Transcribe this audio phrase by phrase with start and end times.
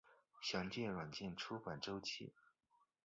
[0.41, 2.33] 详见软件出版周期。